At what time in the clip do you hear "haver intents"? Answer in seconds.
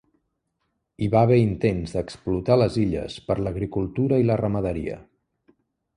1.25-1.93